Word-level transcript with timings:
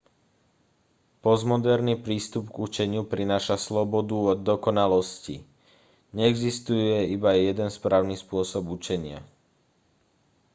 postmoderný 1.23 1.93
prístup 2.05 2.45
k 2.53 2.57
učeniu 2.67 3.01
prináša 3.13 3.53
slobodu 3.67 4.17
od 4.33 4.37
dokonalosti 4.51 5.37
neexistuje 6.17 6.97
iba 7.15 7.31
jeden 7.47 7.69
správny 7.77 8.15
spôsob 8.23 8.63
učenia 8.77 9.19